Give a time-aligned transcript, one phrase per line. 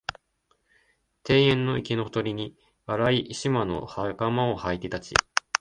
[1.29, 2.55] 庭園の池のほとりに、
[2.87, 5.13] 荒い縞の袴をはいて立ち、